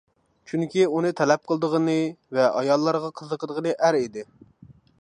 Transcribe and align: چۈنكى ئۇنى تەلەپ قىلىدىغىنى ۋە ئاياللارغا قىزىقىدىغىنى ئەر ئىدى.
چۈنكى 0.51 0.85
ئۇنى 0.91 1.11
تەلەپ 1.19 1.45
قىلىدىغىنى 1.51 1.99
ۋە 2.39 2.49
ئاياللارغا 2.63 3.13
قىزىقىدىغىنى 3.21 3.77
ئەر 3.79 4.01
ئىدى. 4.03 4.27